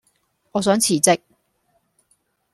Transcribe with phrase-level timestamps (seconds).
[0.53, 1.21] 我想辭職